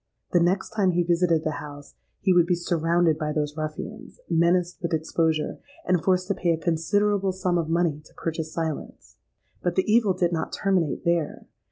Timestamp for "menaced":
4.31-4.81